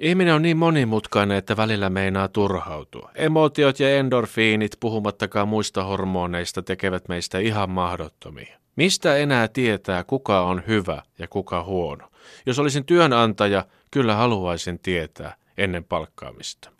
Ihminen 0.00 0.34
on 0.34 0.42
niin 0.42 0.56
monimutkainen, 0.56 1.36
että 1.36 1.56
välillä 1.56 1.90
meinaa 1.90 2.28
turhautua. 2.28 3.10
Emotiot 3.14 3.80
ja 3.80 3.96
endorfiinit, 3.96 4.72
puhumattakaan 4.80 5.48
muista 5.48 5.84
hormoneista, 5.84 6.62
tekevät 6.62 7.08
meistä 7.08 7.38
ihan 7.38 7.70
mahdottomia. 7.70 8.58
Mistä 8.76 9.16
enää 9.16 9.48
tietää, 9.48 10.04
kuka 10.04 10.40
on 10.40 10.62
hyvä 10.66 11.02
ja 11.18 11.28
kuka 11.28 11.64
huono? 11.64 12.08
Jos 12.46 12.58
olisin 12.58 12.84
työnantaja, 12.84 13.64
kyllä 13.90 14.14
haluaisin 14.14 14.78
tietää 14.78 15.36
ennen 15.58 15.84
palkkaamista. 15.84 16.70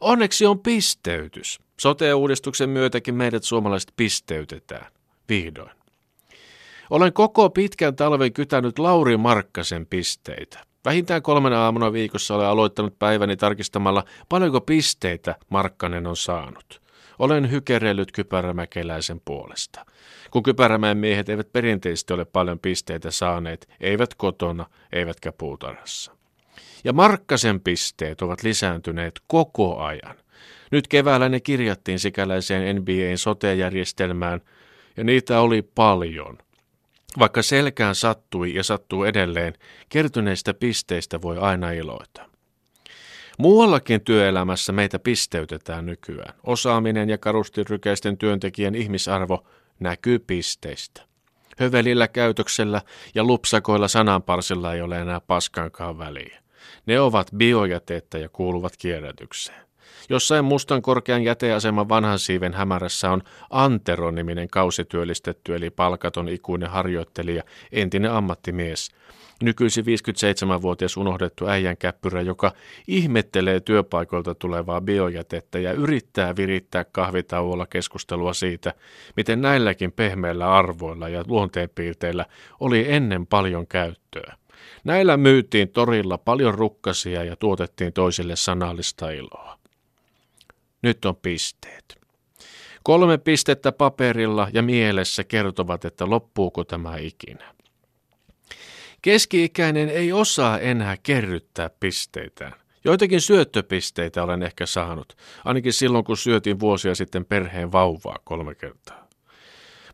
Onneksi 0.00 0.46
on 0.46 0.58
pisteytys. 0.58 1.58
Sote-uudistuksen 1.80 2.68
myötäkin 2.68 3.14
meidät 3.14 3.44
suomalaiset 3.44 3.92
pisteytetään. 3.96 4.86
Vihdoin. 5.28 5.70
Olen 6.90 7.12
koko 7.12 7.50
pitkän 7.50 7.96
talven 7.96 8.32
kytänyt 8.32 8.78
Lauri 8.78 9.16
Markkasen 9.16 9.86
pisteitä. 9.86 10.66
Vähintään 10.86 11.22
kolmena 11.22 11.64
aamuna 11.64 11.92
viikossa 11.92 12.34
olen 12.34 12.46
aloittanut 12.46 12.98
päiväni 12.98 13.36
tarkistamalla, 13.36 14.04
paljonko 14.28 14.60
pisteitä 14.60 15.34
Markkanen 15.48 16.06
on 16.06 16.16
saanut. 16.16 16.82
Olen 17.18 17.50
hykerellyt 17.50 18.12
kypärämäkeläisen 18.12 19.20
puolesta. 19.24 19.86
Kun 20.30 20.42
kypärämään 20.42 20.96
miehet 20.96 21.28
eivät 21.28 21.52
perinteisesti 21.52 22.12
ole 22.12 22.24
paljon 22.24 22.58
pisteitä 22.58 23.10
saaneet, 23.10 23.68
eivät 23.80 24.14
kotona, 24.14 24.66
eivätkä 24.92 25.32
puutarhassa. 25.32 26.12
Ja 26.84 26.92
Markkasen 26.92 27.60
pisteet 27.60 28.22
ovat 28.22 28.42
lisääntyneet 28.42 29.20
koko 29.26 29.78
ajan. 29.78 30.16
Nyt 30.70 30.88
keväällä 30.88 31.28
ne 31.28 31.40
kirjattiin 31.40 31.98
sikäläiseen 31.98 32.76
NBAn 32.76 33.18
sote-järjestelmään, 33.18 34.40
ja 34.96 35.04
niitä 35.04 35.40
oli 35.40 35.62
paljon. 35.62 36.38
Vaikka 37.18 37.42
selkään 37.42 37.94
sattui 37.94 38.54
ja 38.54 38.64
sattuu 38.64 39.04
edelleen, 39.04 39.54
kertyneistä 39.88 40.54
pisteistä 40.54 41.22
voi 41.22 41.38
aina 41.38 41.70
iloita. 41.70 42.30
Muuallakin 43.38 44.00
työelämässä 44.00 44.72
meitä 44.72 44.98
pisteytetään 44.98 45.86
nykyään. 45.86 46.34
Osaaminen 46.44 47.10
ja 47.10 47.18
karustirykäisten 47.18 48.18
työntekijän 48.18 48.74
ihmisarvo 48.74 49.46
näkyy 49.80 50.18
pisteistä. 50.18 51.02
Hövelillä 51.58 52.08
käytöksellä 52.08 52.82
ja 53.14 53.24
lupsakoilla 53.24 53.88
sananparsilla 53.88 54.74
ei 54.74 54.82
ole 54.82 55.00
enää 55.00 55.20
paskankaan 55.20 55.98
väliä. 55.98 56.42
Ne 56.86 57.00
ovat 57.00 57.30
biojätettä 57.36 58.18
ja 58.18 58.28
kuuluvat 58.28 58.76
kierrätykseen. 58.76 59.66
Jossain 60.08 60.44
mustan 60.44 60.82
korkean 60.82 61.22
jäteaseman 61.22 61.88
vanhan 61.88 62.18
siiven 62.18 62.54
hämärässä 62.54 63.10
on 63.10 63.22
Antero-niminen 63.50 64.48
kausityöllistetty 64.48 65.54
eli 65.54 65.70
palkaton 65.70 66.28
ikuinen 66.28 66.70
harjoittelija, 66.70 67.42
entinen 67.72 68.12
ammattimies. 68.12 68.90
Nykyisin 69.42 69.84
57-vuotias 69.84 70.96
unohdettu 70.96 71.46
äijän 71.46 71.76
käppyrä, 71.76 72.20
joka 72.20 72.52
ihmettelee 72.88 73.60
työpaikoilta 73.60 74.34
tulevaa 74.34 74.80
biojätettä 74.80 75.58
ja 75.58 75.72
yrittää 75.72 76.36
virittää 76.36 76.84
kahvitauolla 76.84 77.66
keskustelua 77.66 78.34
siitä, 78.34 78.74
miten 79.16 79.42
näilläkin 79.42 79.92
pehmeillä 79.92 80.52
arvoilla 80.52 81.08
ja 81.08 81.24
luonteenpiirteillä 81.26 82.26
oli 82.60 82.84
ennen 82.88 83.26
paljon 83.26 83.66
käyttöä. 83.66 84.36
Näillä 84.84 85.16
myytiin 85.16 85.68
torilla 85.68 86.18
paljon 86.18 86.54
rukkasia 86.54 87.24
ja 87.24 87.36
tuotettiin 87.36 87.92
toisille 87.92 88.36
sanallista 88.36 89.10
iloa. 89.10 89.58
Nyt 90.86 91.04
on 91.04 91.16
pisteet. 91.16 92.00
Kolme 92.82 93.18
pistettä 93.18 93.72
paperilla 93.72 94.48
ja 94.52 94.62
mielessä 94.62 95.24
kertovat, 95.24 95.84
että 95.84 96.10
loppuuko 96.10 96.64
tämä 96.64 96.96
ikinä. 96.96 97.54
Keski-ikäinen 99.02 99.88
ei 99.88 100.12
osaa 100.12 100.58
enää 100.58 100.96
kerryttää 101.02 101.70
pisteitään. 101.80 102.52
Joitakin 102.84 103.20
syöttöpisteitä 103.20 104.22
olen 104.22 104.42
ehkä 104.42 104.66
saanut, 104.66 105.16
ainakin 105.44 105.72
silloin 105.72 106.04
kun 106.04 106.16
syötin 106.16 106.60
vuosia 106.60 106.94
sitten 106.94 107.24
perheen 107.24 107.72
vauvaa 107.72 108.18
kolme 108.24 108.54
kertaa. 108.54 109.08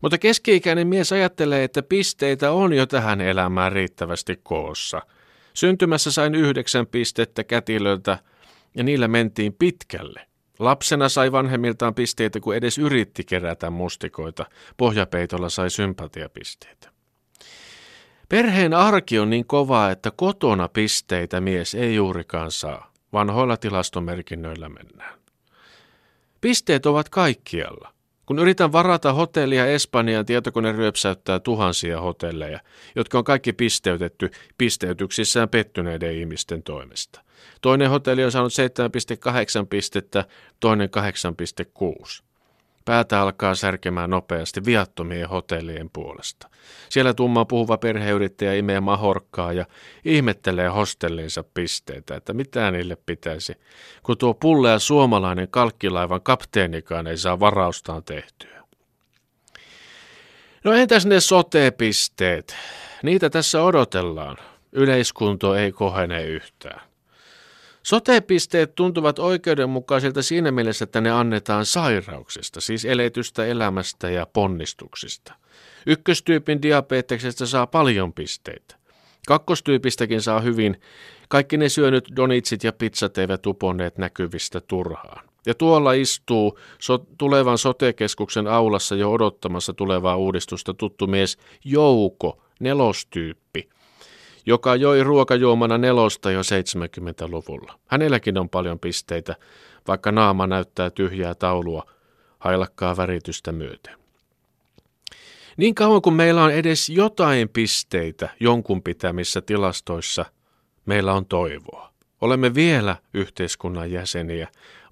Mutta 0.01 0.17
keski-ikäinen 0.17 0.87
mies 0.87 1.11
ajattelee, 1.11 1.63
että 1.63 1.83
pisteitä 1.83 2.51
on 2.51 2.73
jo 2.73 2.85
tähän 2.85 3.21
elämään 3.21 3.71
riittävästi 3.71 4.39
koossa. 4.43 5.01
Syntymässä 5.53 6.11
sain 6.11 6.35
yhdeksän 6.35 6.87
pistettä 6.87 7.43
kätilöltä 7.43 8.17
ja 8.75 8.83
niillä 8.83 9.07
mentiin 9.07 9.53
pitkälle. 9.53 10.32
Lapsena 10.59 11.09
sai 11.09 11.31
vanhemmiltaan 11.31 11.95
pisteitä, 11.95 12.39
kun 12.39 12.55
edes 12.55 12.77
yritti 12.77 13.23
kerätä 13.23 13.69
mustikoita. 13.69 14.45
Pohjapeitolla 14.77 15.49
sai 15.49 15.69
sympatiapisteitä. 15.69 16.89
Perheen 18.29 18.73
arki 18.73 19.19
on 19.19 19.29
niin 19.29 19.45
kovaa, 19.45 19.91
että 19.91 20.11
kotona 20.11 20.67
pisteitä 20.67 21.41
mies 21.41 21.75
ei 21.75 21.95
juurikaan 21.95 22.51
saa. 22.51 22.93
Vanhoilla 23.13 23.57
tilastomerkinnöillä 23.57 24.69
mennään. 24.69 25.19
Pisteet 26.41 26.85
ovat 26.85 27.09
kaikkialla. 27.09 27.93
Kun 28.25 28.39
yritän 28.39 28.71
varata 28.71 29.13
hotellia 29.13 29.65
Espanjaan, 29.65 30.25
tietokone 30.25 30.71
ryöpsäyttää 30.71 31.39
tuhansia 31.39 32.01
hotelleja, 32.01 32.59
jotka 32.95 33.17
on 33.17 33.23
kaikki 33.23 33.53
pisteytetty 33.53 34.31
pisteytyksissään 34.57 35.49
pettyneiden 35.49 36.15
ihmisten 36.15 36.63
toimesta. 36.63 37.21
Toinen 37.61 37.89
hotelli 37.89 38.23
on 38.23 38.31
saanut 38.31 38.53
7,8 39.61 39.67
pistettä, 39.69 40.25
toinen 40.59 40.89
8,6. 42.17 42.23
Päätä 42.85 43.21
alkaa 43.21 43.55
särkemään 43.55 44.09
nopeasti 44.09 44.65
viattomien 44.65 45.29
hotellien 45.29 45.89
puolesta. 45.89 46.49
Siellä 46.89 47.13
tumma 47.13 47.45
puhuva 47.45 47.77
perheyrittäjä 47.77 48.53
imee 48.53 48.79
mahorkkaa 48.79 49.53
ja 49.53 49.65
ihmettelee 50.05 50.67
hostellinsa 50.67 51.43
pisteitä, 51.53 52.15
että 52.15 52.33
mitä 52.33 52.71
niille 52.71 52.97
pitäisi, 53.05 53.55
kun 54.03 54.17
tuo 54.17 54.33
pullea 54.33 54.79
suomalainen 54.79 55.47
kalkkilaivan 55.47 56.21
kapteenikaan 56.21 57.07
ei 57.07 57.17
saa 57.17 57.39
varaustaan 57.39 58.03
tehtyä. 58.03 58.63
No 60.63 60.73
entäs 60.73 61.05
ne 61.05 61.19
sote-pisteet? 61.19 62.55
Niitä 63.03 63.29
tässä 63.29 63.63
odotellaan. 63.63 64.37
Yleiskunto 64.71 65.55
ei 65.55 65.71
kohene 65.71 66.23
yhtään. 66.23 66.92
Sotepisteet 67.83 68.75
tuntuvat 68.75 69.19
oikeudenmukaisilta 69.19 70.21
siinä 70.21 70.51
mielessä, 70.51 70.83
että 70.83 71.01
ne 71.01 71.11
annetaan 71.11 71.65
sairauksista, 71.65 72.61
siis 72.61 72.85
eletystä 72.85 73.45
elämästä 73.45 74.09
ja 74.09 74.27
ponnistuksista. 74.33 75.33
Ykköstyypin 75.87 76.61
diabeteksestä 76.61 77.45
saa 77.45 77.67
paljon 77.67 78.13
pisteitä. 78.13 78.75
Kakkostyypistäkin 79.27 80.21
saa 80.21 80.39
hyvin. 80.39 80.81
Kaikki 81.29 81.57
ne 81.57 81.69
syönyt 81.69 82.09
donitsit 82.15 82.63
ja 82.63 82.73
pizzat 82.73 83.17
eivät 83.17 83.45
uponneet 83.45 83.97
näkyvistä 83.97 84.61
turhaan. 84.61 85.25
Ja 85.45 85.53
tuolla 85.53 85.93
istuu 85.93 86.59
so- 86.79 87.05
tulevan 87.17 87.57
sotekeskuksen 87.57 88.47
aulassa 88.47 88.95
jo 88.95 89.11
odottamassa 89.11 89.73
tulevaa 89.73 90.17
uudistusta 90.17 90.73
tuttu 90.73 91.07
mies 91.07 91.37
Jouko, 91.65 92.41
nelostyyppi– 92.59 93.69
joka 94.45 94.75
joi 94.75 95.03
ruokajuomana 95.03 95.77
nelosta 95.77 96.31
jo 96.31 96.41
70-luvulla. 96.41 97.79
Hänelläkin 97.87 98.37
on 98.37 98.49
paljon 98.49 98.79
pisteitä, 98.79 99.35
vaikka 99.87 100.11
naama 100.11 100.47
näyttää 100.47 100.89
tyhjää 100.89 101.35
taulua 101.35 101.83
hailakkaa 102.39 102.97
väritystä 102.97 103.51
myöten. 103.51 103.97
Niin 105.57 105.75
kauan 105.75 106.01
kuin 106.01 106.13
meillä 106.13 106.43
on 106.43 106.51
edes 106.51 106.89
jotain 106.89 107.49
pisteitä 107.49 108.29
jonkun 108.39 108.83
pitämissä 108.83 109.41
tilastoissa, 109.41 110.25
meillä 110.85 111.13
on 111.13 111.25
toivoa. 111.25 111.93
Olemme 112.21 112.55
vielä 112.55 112.95
yhteiskunnan 113.13 113.91
jäseniä. 113.91 114.47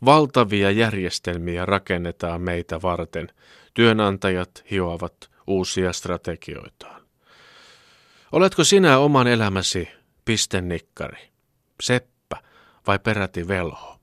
Valtavia 0.06 0.72
järjestelmiä 0.72 1.66
rakennetaan 1.66 2.42
meitä 2.42 2.82
varten. 2.82 3.28
Työnantajat 3.74 4.64
hioavat 4.72 5.32
uusia 5.48 5.94
strategioitaan. 5.94 7.01
Oletko 8.32 8.64
sinä 8.64 8.98
oman 8.98 9.28
elämäsi 9.28 9.90
pistennikkari, 10.26 11.32
seppä 11.82 12.38
vai 12.88 13.00
peräti 13.00 13.48
velho? 13.48 14.01